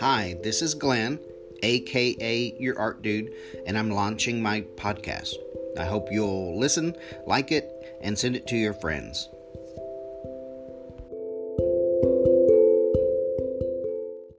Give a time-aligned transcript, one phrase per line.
[0.00, 1.20] Hi, this is Glenn,
[1.62, 3.32] aka Your Art Dude,
[3.66, 5.34] and I'm launching my podcast.
[5.78, 9.28] I hope you'll listen, like it, and send it to your friends.